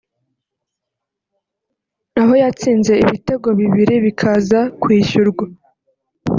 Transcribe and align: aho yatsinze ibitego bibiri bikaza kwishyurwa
aho 2.21 2.33
yatsinze 2.43 2.93
ibitego 3.05 3.47
bibiri 3.59 3.95
bikaza 4.05 4.59
kwishyurwa 4.81 5.45